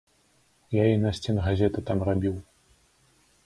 Я 0.75 0.85
і 0.93 0.95
насценгазеты 1.03 1.87
там 1.91 1.97
рабіў. 2.11 2.35